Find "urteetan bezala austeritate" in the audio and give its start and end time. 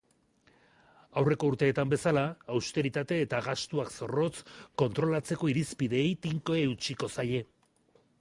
1.51-3.19